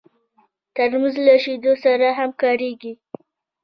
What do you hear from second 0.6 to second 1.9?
ترموز له شیدو